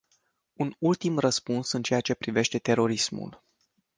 Un 0.55 0.75
ultim 0.79 1.17
răspuns 1.19 1.71
în 1.71 1.81
ceea 1.81 2.01
ce 2.01 2.13
privește 2.13 2.57
terorismul. 2.59 3.43